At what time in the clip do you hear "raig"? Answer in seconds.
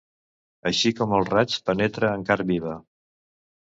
1.35-1.59